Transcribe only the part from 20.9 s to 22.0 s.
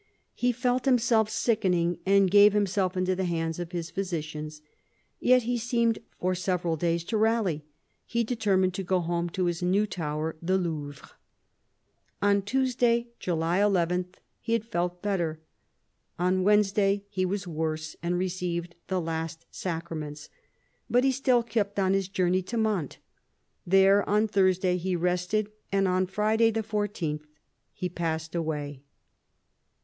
he still kept on